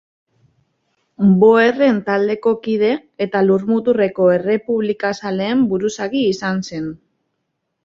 [1.43, 2.89] Boerren taldeko kide,
[3.27, 6.93] eta Lurmuturreko errepublikazaleen buruzagi izan zen.